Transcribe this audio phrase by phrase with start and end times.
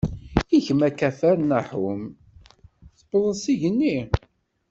[0.57, 2.01] I kem, a Kafar Naḥum,
[3.09, 3.97] tewwḍeḍ igenni?